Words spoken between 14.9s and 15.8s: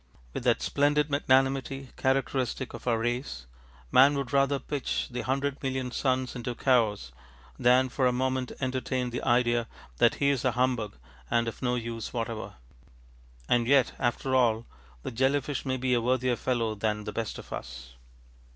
the jelly fish may